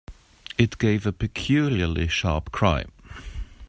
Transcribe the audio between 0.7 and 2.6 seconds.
gave a peculiarly sharp